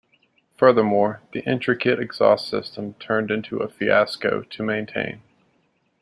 Furthermore, 0.55 1.21
the 1.31 1.41
intricate 1.41 1.99
exhaust 1.99 2.47
system 2.47 2.95
turned 2.95 3.29
into 3.29 3.57
a 3.59 3.69
fiasco 3.69 4.41
to 4.41 4.63
maintain. 4.63 5.21